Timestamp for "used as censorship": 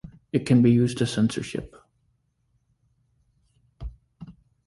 0.71-1.75